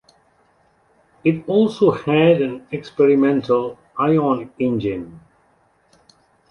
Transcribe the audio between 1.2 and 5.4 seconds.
It also had an experimental ion engine.